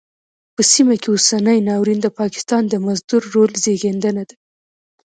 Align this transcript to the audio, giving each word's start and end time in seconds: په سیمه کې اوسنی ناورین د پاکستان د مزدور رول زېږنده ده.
په 0.55 0.61
سیمه 0.71 0.95
کې 1.01 1.09
اوسنی 1.11 1.59
ناورین 1.67 1.99
د 2.01 2.07
پاکستان 2.19 2.63
د 2.67 2.73
مزدور 2.85 3.21
رول 3.33 3.51
زېږنده 3.63 4.11
ده. 4.27 4.35